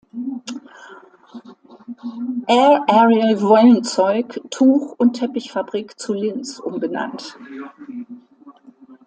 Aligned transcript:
Aerarial-Wollenzeug-, 2.47 4.41
Tuch- 4.49 4.95
und 4.97 5.13
Teppichfabrik 5.13 5.99
zu 5.99 6.13
Linz“ 6.15 6.57
umbenannt. 6.59 7.37